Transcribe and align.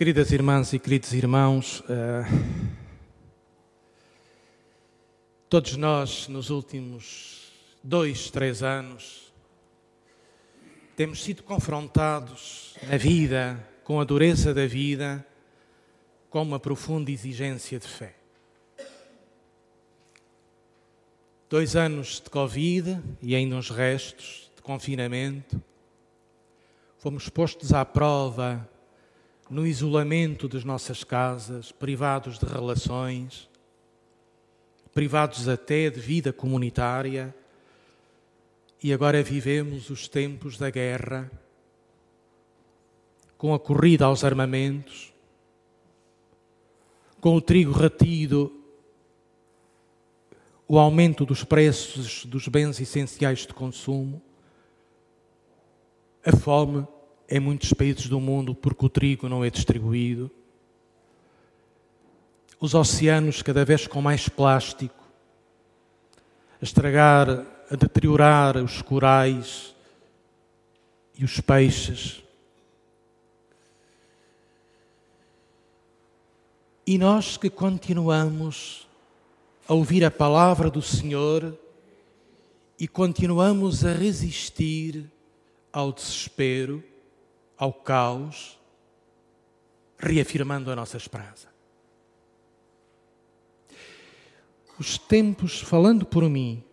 Queridas 0.00 0.32
irmãs 0.32 0.72
e 0.72 0.78
queridos 0.78 1.12
irmãos, 1.12 1.80
uh, 1.80 2.24
todos 5.46 5.76
nós 5.76 6.26
nos 6.26 6.48
últimos 6.48 7.52
dois, 7.84 8.30
três 8.30 8.62
anos 8.62 9.30
temos 10.96 11.22
sido 11.22 11.42
confrontados 11.42 12.78
na 12.88 12.96
vida, 12.96 13.62
com 13.84 14.00
a 14.00 14.04
dureza 14.04 14.54
da 14.54 14.66
vida, 14.66 15.22
com 16.30 16.40
uma 16.40 16.58
profunda 16.58 17.10
exigência 17.10 17.78
de 17.78 17.86
fé. 17.86 18.14
Dois 21.50 21.76
anos 21.76 22.22
de 22.24 22.30
Covid 22.30 23.02
e 23.20 23.36
ainda 23.36 23.54
uns 23.54 23.68
restos 23.68 24.50
de 24.56 24.62
confinamento, 24.62 25.62
fomos 26.96 27.28
postos 27.28 27.74
à 27.74 27.84
prova 27.84 28.66
no 29.50 29.66
isolamento 29.66 30.48
das 30.48 30.62
nossas 30.62 31.02
casas, 31.02 31.72
privados 31.72 32.38
de 32.38 32.46
relações, 32.46 33.50
privados 34.94 35.48
até 35.48 35.90
de 35.90 35.98
vida 35.98 36.32
comunitária, 36.32 37.34
e 38.80 38.92
agora 38.92 39.20
vivemos 39.24 39.90
os 39.90 40.06
tempos 40.06 40.56
da 40.56 40.70
guerra, 40.70 41.28
com 43.36 43.52
a 43.52 43.58
corrida 43.58 44.04
aos 44.04 44.22
armamentos, 44.22 45.12
com 47.20 47.34
o 47.34 47.40
trigo 47.40 47.72
retido, 47.72 48.56
o 50.68 50.78
aumento 50.78 51.26
dos 51.26 51.42
preços 51.42 52.24
dos 52.24 52.46
bens 52.46 52.80
essenciais 52.80 53.40
de 53.40 53.52
consumo, 53.52 54.22
a 56.24 56.36
fome 56.36 56.86
em 57.30 57.38
muitos 57.38 57.72
países 57.72 58.08
do 58.08 58.18
mundo 58.18 58.54
porque 58.54 58.84
o 58.84 58.88
trigo 58.88 59.28
não 59.28 59.44
é 59.44 59.50
distribuído. 59.50 60.30
Os 62.58 62.74
oceanos 62.74 63.40
cada 63.40 63.64
vez 63.64 63.86
com 63.86 64.02
mais 64.02 64.28
plástico, 64.28 65.02
a 66.60 66.64
estragar, 66.64 67.46
a 67.70 67.76
deteriorar 67.76 68.56
os 68.56 68.82
corais 68.82 69.74
e 71.16 71.24
os 71.24 71.40
peixes. 71.40 72.22
E 76.84 76.98
nós 76.98 77.36
que 77.36 77.48
continuamos 77.48 78.88
a 79.68 79.72
ouvir 79.72 80.04
a 80.04 80.10
palavra 80.10 80.68
do 80.68 80.82
Senhor 80.82 81.56
e 82.78 82.88
continuamos 82.88 83.84
a 83.84 83.92
resistir 83.92 85.08
ao 85.72 85.92
desespero, 85.92 86.82
ao 87.60 87.74
caos, 87.74 88.58
reafirmando 89.98 90.70
a 90.70 90.76
nossa 90.76 90.96
esperança. 90.96 91.46
Os 94.78 94.96
tempos, 94.96 95.60
falando 95.60 96.06
por 96.06 96.26
mim 96.26 96.64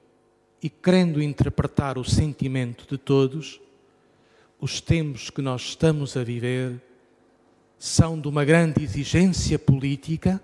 e 0.64 0.70
querendo 0.70 1.22
interpretar 1.22 1.98
o 1.98 2.06
sentimento 2.06 2.88
de 2.90 2.98
todos, 2.98 3.60
os 4.62 4.80
tempos 4.80 5.30
que 5.30 5.42
nós 5.42 5.62
estamos 5.64 6.16
a 6.16 6.24
viver 6.24 6.82
são 7.78 8.18
de 8.18 8.30
uma 8.30 8.46
grande 8.46 8.82
exigência 8.82 9.60
política. 9.60 10.42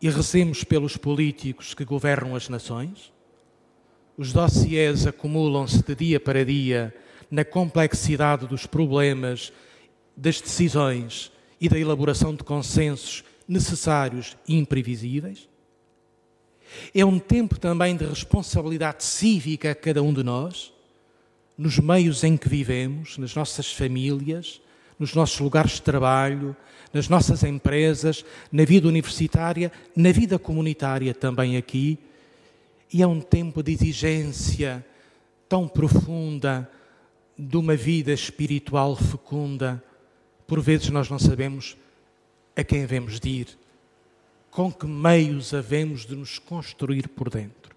E 0.00 0.08
rezemos 0.08 0.62
pelos 0.62 0.96
políticos 0.96 1.74
que 1.74 1.84
governam 1.84 2.36
as 2.36 2.48
nações. 2.48 3.12
Os 4.16 4.32
dossiês 4.32 5.04
acumulam-se 5.04 5.82
de 5.82 5.96
dia 5.96 6.20
para 6.20 6.44
dia 6.44 6.94
na 7.34 7.44
complexidade 7.44 8.46
dos 8.46 8.64
problemas, 8.64 9.52
das 10.16 10.40
decisões 10.40 11.32
e 11.60 11.68
da 11.68 11.76
elaboração 11.76 12.32
de 12.32 12.44
consensos 12.44 13.24
necessários 13.48 14.36
e 14.46 14.56
imprevisíveis. 14.56 15.48
É 16.94 17.04
um 17.04 17.18
tempo 17.18 17.58
também 17.58 17.96
de 17.96 18.04
responsabilidade 18.04 19.02
cívica 19.02 19.72
a 19.72 19.74
cada 19.74 20.00
um 20.00 20.14
de 20.14 20.22
nós, 20.22 20.72
nos 21.58 21.80
meios 21.80 22.22
em 22.22 22.36
que 22.36 22.48
vivemos, 22.48 23.18
nas 23.18 23.34
nossas 23.34 23.72
famílias, 23.72 24.60
nos 24.96 25.12
nossos 25.12 25.40
lugares 25.40 25.72
de 25.72 25.82
trabalho, 25.82 26.56
nas 26.92 27.08
nossas 27.08 27.42
empresas, 27.42 28.24
na 28.52 28.64
vida 28.64 28.86
universitária, 28.86 29.72
na 29.96 30.12
vida 30.12 30.38
comunitária 30.38 31.12
também 31.12 31.56
aqui. 31.56 31.98
E 32.92 33.02
é 33.02 33.06
um 33.08 33.20
tempo 33.20 33.60
de 33.60 33.72
exigência 33.72 34.86
tão 35.48 35.66
profunda 35.66 36.70
de 37.38 37.56
uma 37.56 37.76
vida 37.76 38.12
espiritual 38.12 38.94
fecunda, 38.96 39.82
por 40.46 40.60
vezes 40.60 40.88
nós 40.90 41.08
não 41.10 41.18
sabemos 41.18 41.76
a 42.56 42.62
quem 42.62 42.84
havemos 42.84 43.18
de 43.18 43.28
ir, 43.28 43.58
com 44.50 44.72
que 44.72 44.86
meios 44.86 45.52
havemos 45.52 46.06
de 46.06 46.14
nos 46.14 46.38
construir 46.38 47.08
por 47.08 47.28
dentro. 47.28 47.74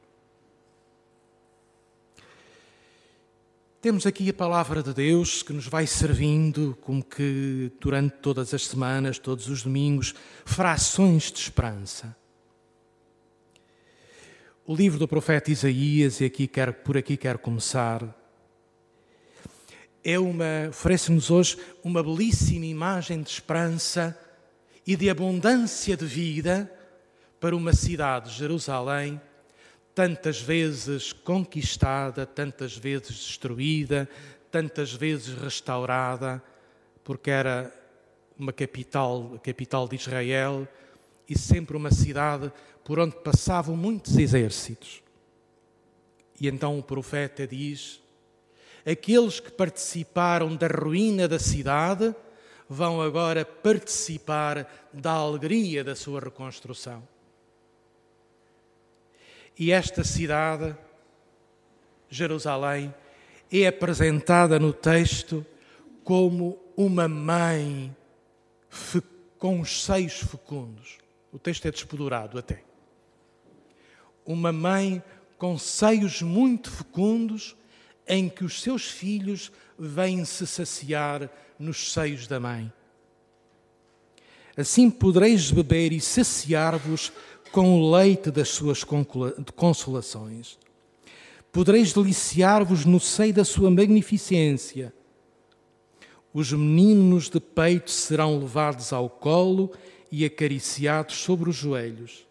Temos 3.80 4.06
aqui 4.06 4.30
a 4.30 4.34
palavra 4.34 4.84
de 4.84 4.94
Deus 4.94 5.42
que 5.42 5.54
nos 5.54 5.68
vai 5.68 5.88
servindo, 5.88 6.78
como 6.82 7.04
que 7.04 7.72
durante 7.80 8.16
todas 8.18 8.54
as 8.54 8.66
semanas, 8.68 9.20
todos 9.20 9.48
os 9.48 9.64
domingos, 9.64 10.14
frações 10.46 11.32
de 11.32 11.40
esperança. 11.40 12.16
O 14.66 14.76
livro 14.76 15.00
do 15.00 15.08
profeta 15.08 15.52
Isaías, 15.52 16.20
e 16.20 16.26
aqui 16.26 16.48
quero, 16.48 16.74
por 16.74 16.98
aqui 16.98 17.16
quero 17.16 17.40
começar, 17.40 18.04
é 20.04 20.18
uma, 20.18 20.70
oferece-nos 20.70 21.30
hoje 21.30 21.58
uma 21.84 22.02
belíssima 22.02 22.66
imagem 22.66 23.22
de 23.22 23.30
esperança 23.30 24.18
e 24.86 24.96
de 24.96 25.10
abundância 25.10 25.98
de 25.98 26.06
vida 26.06 26.72
para 27.40 27.56
uma 27.56 27.74
cidade, 27.74 28.32
Jerusalém, 28.32 29.22
tantas 29.94 30.42
vezes 30.42 31.12
conquistada, 31.12 32.26
tantas 32.26 32.78
vezes 32.78 33.10
destruída, 33.10 34.08
tantas 34.52 34.94
vezes 34.94 35.34
restaurada, 35.34 36.42
porque 37.04 37.30
era 37.30 37.74
uma 38.38 38.54
capital, 38.54 39.34
a 39.36 39.40
capital 39.40 39.88
de 39.88 39.96
Israel, 39.96 40.68
e 41.28 41.38
sempre 41.38 41.76
uma 41.76 41.92
cidade 41.92 42.52
por 42.84 43.00
onde 43.00 43.16
passavam 43.18 43.76
muitos 43.76 44.18
exércitos. 44.18 45.04
E 46.40 46.48
então 46.48 46.78
o 46.80 46.84
profeta 46.84 47.46
diz: 47.46 48.02
aqueles 48.86 49.40
que 49.40 49.52
participaram 49.52 50.56
da 50.56 50.68
ruína 50.68 51.28
da 51.28 51.40
cidade 51.40 52.16
vão 52.70 53.02
agora 53.02 53.46
participar 53.46 54.90
da 54.94 55.12
alegria 55.12 55.84
da 55.84 55.96
sua 55.96 56.20
reconstrução. 56.20 57.08
E 59.58 59.72
esta 59.72 60.04
cidade, 60.04 60.76
Jerusalém, 62.10 62.94
é 63.52 63.66
apresentada 63.66 64.60
no 64.60 64.72
texto 64.72 65.46
como 66.04 66.60
uma 66.76 67.08
mãe 67.08 67.96
com 69.38 69.60
os 69.60 69.84
seios 69.84 70.20
fecundos. 70.20 71.00
O 71.32 71.40
texto 71.40 71.68
é 71.68 71.72
despedurado 71.72 72.38
até. 72.38 72.64
Uma 74.26 74.52
mãe 74.52 75.02
com 75.38 75.58
seios 75.58 76.22
muito 76.22 76.70
fecundos 76.70 77.57
em 78.08 78.30
que 78.30 78.44
os 78.44 78.62
seus 78.62 78.88
filhos 78.88 79.52
vêm 79.78 80.24
se 80.26 80.48
saciar 80.48 81.30
nos 81.60 81.92
seios 81.92 82.28
da 82.28 82.40
mãe. 82.40 82.72
Assim 84.56 84.90
podereis 84.90 85.52
beber 85.52 85.92
e 85.92 86.02
saciar-vos 86.02 87.12
com 87.52 87.80
o 87.80 87.92
leite 87.92 88.32
das 88.32 88.50
suas 88.50 88.84
consolações. 89.56 90.58
Podereis 91.52 91.94
deliciar-vos 91.94 92.86
no 92.86 93.00
seio 93.00 93.34
da 93.34 93.46
sua 93.46 93.70
magnificência. 93.70 94.94
Os 96.34 96.52
meninos 96.52 97.30
de 97.30 97.40
peito 97.40 97.92
serão 97.92 98.40
levados 98.40 98.92
ao 98.94 99.10
colo 99.10 99.72
e 100.12 100.26
acariciados 100.26 101.16
sobre 101.18 101.50
os 101.50 101.56
joelhos. 101.56 102.26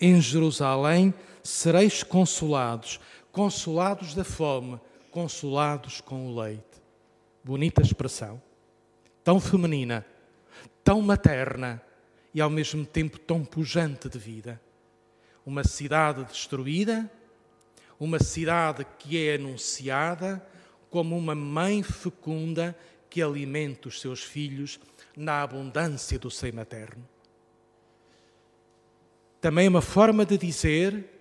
Em 0.00 0.20
Jerusalém 0.20 1.14
sereis 1.42 2.02
consolados 2.02 3.00
consolados 3.36 4.14
da 4.14 4.24
fome, 4.24 4.80
consolados 5.10 6.00
com 6.00 6.26
o 6.26 6.40
leite. 6.40 6.80
Bonita 7.44 7.82
expressão, 7.82 8.40
tão 9.22 9.38
feminina, 9.38 10.06
tão 10.82 11.02
materna 11.02 11.82
e 12.32 12.40
ao 12.40 12.48
mesmo 12.48 12.86
tempo 12.86 13.18
tão 13.18 13.44
pujante 13.44 14.08
de 14.08 14.18
vida. 14.18 14.58
Uma 15.44 15.64
cidade 15.64 16.24
destruída, 16.24 17.12
uma 18.00 18.18
cidade 18.18 18.86
que 18.98 19.22
é 19.28 19.34
anunciada 19.34 20.42
como 20.88 21.14
uma 21.14 21.34
mãe 21.34 21.82
fecunda 21.82 22.74
que 23.10 23.20
alimenta 23.20 23.88
os 23.88 24.00
seus 24.00 24.22
filhos 24.22 24.80
na 25.14 25.42
abundância 25.42 26.18
do 26.18 26.30
seio 26.30 26.54
materno. 26.54 27.06
Também 29.42 29.68
uma 29.68 29.82
forma 29.82 30.24
de 30.24 30.38
dizer 30.38 31.15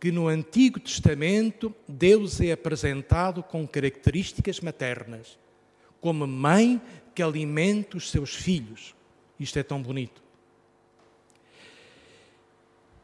que 0.00 0.10
no 0.10 0.28
Antigo 0.28 0.80
Testamento 0.80 1.74
Deus 1.86 2.40
é 2.40 2.52
apresentado 2.52 3.42
com 3.42 3.68
características 3.68 4.58
maternas, 4.60 5.38
como 6.00 6.26
mãe 6.26 6.80
que 7.14 7.22
alimenta 7.22 7.98
os 7.98 8.10
seus 8.10 8.34
filhos. 8.34 8.94
Isto 9.38 9.58
é 9.58 9.62
tão 9.62 9.82
bonito. 9.82 10.22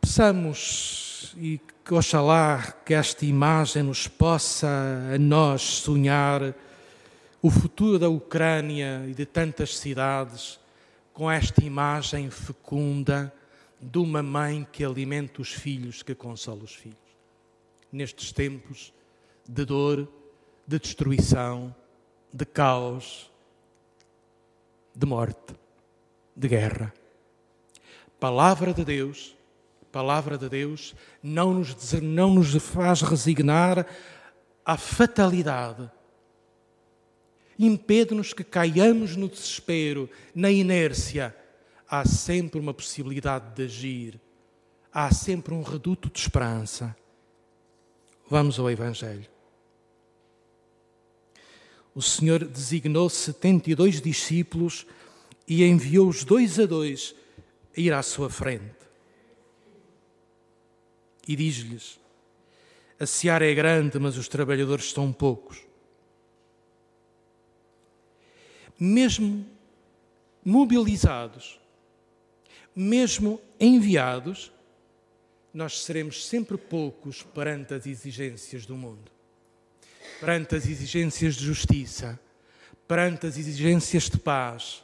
Peçamos 0.01 1.37
e 1.37 1.61
que 1.85 1.93
oxalá 1.93 2.75
que 2.85 2.95
esta 2.95 3.27
imagem 3.27 3.83
nos 3.83 4.09
possa 4.09 4.67
a 5.15 5.19
nós 5.19 5.61
sonhar 5.61 6.55
o 7.43 7.51
futuro 7.51 7.99
da 7.99 8.09
Ucrânia 8.09 9.05
e 9.07 9.13
de 9.13 9.27
tantas 9.27 9.77
cidades 9.77 10.59
com 11.13 11.31
esta 11.31 11.63
imagem 11.63 12.31
fecunda 12.31 13.33
de 13.81 13.99
uma 13.99 14.23
mãe 14.23 14.67
que 14.73 14.84
alimenta 14.84 15.43
os 15.43 15.52
filhos, 15.52 16.02
que 16.02 16.14
consola 16.14 16.64
os 16.64 16.75
filhos. 16.75 16.96
Nestes 17.93 18.32
tempos 18.32 18.93
de 19.49 19.64
dor, 19.64 20.08
de 20.67 20.78
destruição, 20.78 21.75
de 22.32 22.44
caos, 22.44 23.31
de 24.94 25.06
morte, 25.06 25.55
de 26.34 26.49
guerra. 26.49 26.93
Palavra 28.19 28.73
de 28.73 28.84
Deus, 28.84 29.37
palavra 29.93 30.37
de 30.37 30.49
Deus 30.49 30.94
não 31.23 31.55
nos, 31.55 31.93
não 31.94 32.34
nos 32.34 32.55
faz 32.62 33.02
resignar 33.02 33.87
à 34.64 34.76
fatalidade. 34.76 35.90
Impede-nos 37.58 38.32
que 38.32 38.44
caiamos 38.44 39.17
no 39.17 39.28
desespero, 39.28 40.11
na 40.34 40.50
inércia. 40.50 41.34
Há 41.88 42.05
sempre 42.05 42.59
uma 42.59 42.75
possibilidade 42.75 43.55
de 43.55 43.62
agir. 43.65 44.21
Há 44.93 45.12
sempre 45.12 45.55
um 45.55 45.62
reduto 45.62 46.11
de 46.11 46.19
esperança. 46.19 46.97
Vamos 48.29 48.59
ao 48.59 48.71
Evangelho 48.71 49.37
o 51.97 52.03
Senhor 52.03 52.44
designou 52.44 53.09
72 53.09 54.03
discípulos 54.03 54.87
e 55.49 55.65
enviou-os 55.65 56.25
dois 56.25 56.61
a 56.61 56.67
dois 56.67 57.15
a 57.75 57.81
ir 57.81 57.91
à 57.91 58.03
sua 58.03 58.29
frente. 58.29 58.77
E 61.27 61.35
diz-lhes: 61.35 61.99
A 63.00 63.06
seara 63.06 63.50
é 63.50 63.55
grande, 63.55 63.99
mas 63.99 64.19
os 64.19 64.29
trabalhadores 64.29 64.93
são 64.93 65.11
poucos. 65.11 65.62
Mesmo 68.79 69.47
mobilizados, 70.44 71.59
mesmo 72.76 73.40
enviados, 73.58 74.52
nós 75.52 75.82
seremos 75.82 76.26
sempre 76.26 76.58
poucos 76.58 77.23
perante 77.23 77.73
as 77.73 77.87
exigências 77.87 78.67
do 78.67 78.76
mundo 78.76 79.17
perante 80.20 80.56
as 80.56 80.67
exigências 80.67 81.34
de 81.34 81.44
justiça, 81.44 82.19
perante 82.88 83.26
as 83.26 83.37
exigências 83.37 84.05
de 84.05 84.19
paz, 84.19 84.82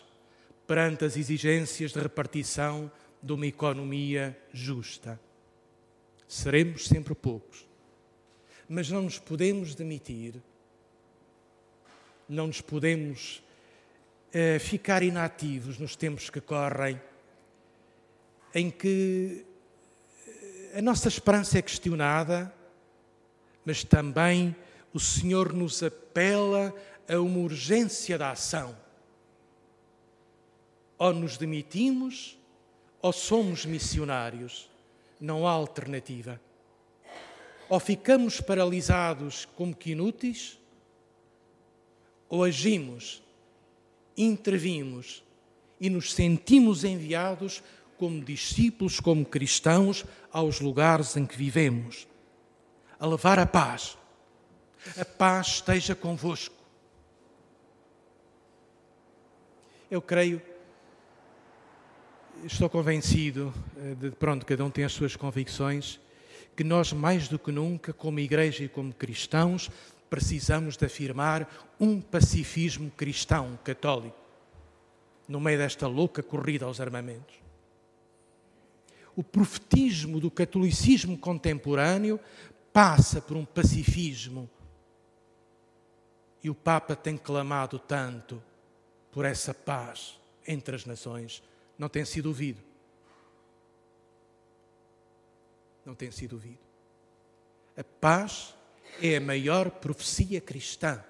perante 0.66 1.04
as 1.04 1.16
exigências 1.16 1.92
de 1.92 1.98
repartição 1.98 2.90
de 3.22 3.32
uma 3.32 3.46
economia 3.46 4.36
justa. 4.52 5.18
Seremos 6.26 6.86
sempre 6.86 7.14
poucos, 7.14 7.66
mas 8.68 8.90
não 8.90 9.02
nos 9.02 9.18
podemos 9.18 9.74
demitir, 9.74 10.34
não 12.28 12.46
nos 12.46 12.60
podemos 12.60 13.42
eh, 14.32 14.58
ficar 14.58 15.02
inativos 15.02 15.78
nos 15.78 15.94
tempos 15.96 16.30
que 16.30 16.40
correm, 16.40 17.00
em 18.54 18.70
que 18.70 19.44
eh, 20.26 20.78
a 20.78 20.82
nossa 20.82 21.08
esperança 21.08 21.58
é 21.58 21.62
questionada, 21.62 22.52
mas 23.64 23.84
também 23.84 24.54
o 24.92 25.00
Senhor 25.00 25.52
nos 25.52 25.82
apela 25.82 26.74
a 27.08 27.18
uma 27.18 27.38
urgência 27.38 28.18
da 28.18 28.30
ação. 28.30 28.76
Ou 30.98 31.12
nos 31.12 31.36
demitimos, 31.36 32.38
ou 33.00 33.12
somos 33.12 33.64
missionários. 33.66 34.70
Não 35.20 35.46
há 35.46 35.52
alternativa. 35.52 36.40
Ou 37.68 37.80
ficamos 37.80 38.40
paralisados 38.40 39.46
como 39.56 39.74
que 39.74 39.92
inúteis, 39.92 40.58
ou 42.28 42.44
agimos, 42.44 43.22
intervimos 44.16 45.22
e 45.80 45.88
nos 45.90 46.12
sentimos 46.12 46.84
enviados 46.84 47.62
como 48.02 48.24
discípulos, 48.24 48.98
como 48.98 49.24
cristãos, 49.24 50.04
aos 50.32 50.60
lugares 50.60 51.16
em 51.16 51.24
que 51.24 51.36
vivemos, 51.36 52.08
a 52.98 53.06
levar 53.06 53.38
a 53.38 53.46
paz 53.46 53.96
a 54.98 55.04
paz 55.04 55.46
esteja 55.46 55.94
convosco. 55.94 56.56
Eu 59.88 60.02
creio, 60.02 60.42
estou 62.42 62.68
convencido, 62.68 63.54
eh, 63.76 63.94
de 63.94 64.10
pronto, 64.10 64.44
cada 64.44 64.64
um 64.64 64.70
tem 64.70 64.82
as 64.82 64.92
suas 64.92 65.14
convicções, 65.14 66.00
que 66.56 66.64
nós, 66.64 66.92
mais 66.92 67.28
do 67.28 67.38
que 67.38 67.52
nunca, 67.52 67.92
como 67.92 68.18
igreja 68.18 68.64
e 68.64 68.68
como 68.68 68.92
cristãos, 68.92 69.70
precisamos 70.10 70.76
de 70.76 70.86
afirmar 70.86 71.48
um 71.78 72.00
pacifismo 72.00 72.90
cristão, 72.90 73.56
católico, 73.62 74.18
no 75.28 75.38
meio 75.38 75.58
desta 75.58 75.86
louca 75.86 76.20
corrida 76.20 76.66
aos 76.66 76.80
armamentos. 76.80 77.41
O 79.14 79.22
profetismo 79.22 80.18
do 80.18 80.30
catolicismo 80.30 81.18
contemporâneo 81.18 82.18
passa 82.72 83.20
por 83.20 83.36
um 83.36 83.44
pacifismo 83.44 84.48
e 86.42 86.50
o 86.50 86.54
Papa 86.54 86.96
tem 86.96 87.16
clamado 87.16 87.78
tanto 87.78 88.42
por 89.12 89.24
essa 89.24 89.54
paz 89.54 90.18
entre 90.46 90.74
as 90.74 90.84
nações. 90.84 91.42
Não 91.78 91.88
tem 91.88 92.04
sido 92.04 92.26
ouvido. 92.26 92.60
Não 95.84 95.94
tem 95.94 96.10
sido 96.10 96.34
ouvido. 96.34 96.58
A 97.76 97.84
paz 97.84 98.54
é 99.00 99.16
a 99.16 99.20
maior 99.20 99.70
profecia 99.70 100.40
cristã. 100.40 101.02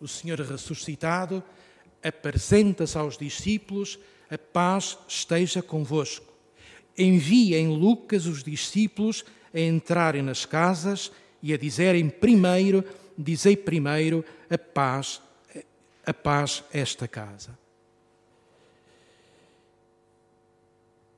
O 0.00 0.08
Senhor 0.08 0.40
ressuscitado 0.40 1.42
apresenta-se 2.02 2.98
aos 2.98 3.16
discípulos: 3.16 3.98
a 4.28 4.36
paz 4.36 4.98
esteja 5.06 5.62
convosco. 5.62 6.33
Envia 6.96 7.58
em 7.58 7.68
Lucas 7.68 8.26
os 8.26 8.42
discípulos 8.42 9.24
a 9.52 9.60
entrarem 9.60 10.22
nas 10.22 10.44
casas 10.44 11.10
e 11.42 11.52
a 11.52 11.56
dizerem 11.56 12.08
primeiro 12.08 12.84
dizei 13.16 13.56
primeiro 13.56 14.24
a 14.50 14.58
paz, 14.58 15.20
a 16.04 16.12
paz 16.12 16.64
esta 16.72 17.06
casa. 17.06 17.56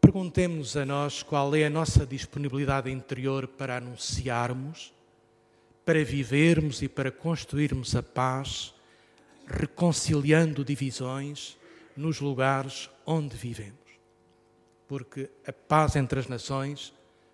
Perguntemos 0.00 0.76
a 0.76 0.87
nós 0.87 1.23
qual 1.23 1.54
é 1.54 1.64
a 1.64 1.71
nossa 1.71 2.06
disponibilidade 2.06 2.90
interior 2.90 3.49
para 3.49 3.78
anunciarmos, 3.78 4.92
para 5.85 6.04
vivermos 6.04 6.80
e 6.83 6.88
para 6.88 7.11
construirmos 7.11 7.95
a 7.97 8.02
paz, 8.02 8.73
reconciliando 9.47 10.64
divisões 10.64 11.56
nos 11.97 12.21
lugares 12.21 12.88
onde 13.04 13.37
vivemos. 13.37 13.86
Porque 14.88 15.31
a 15.47 15.52
paz 15.52 15.97
entre 15.97 16.21
as 16.21 16.28
nações 16.28 16.93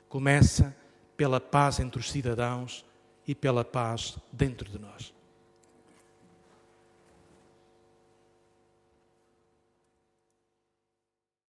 começa 0.08 0.74
pela 1.16 1.40
paz 1.40 1.80
entre 1.80 2.00
os 2.00 2.10
cidadãos 2.10 2.84
e 3.26 3.34
pela 3.34 3.64
paz 3.64 4.18
dentro 4.32 4.70
de 4.70 4.78
nós. 4.78 5.14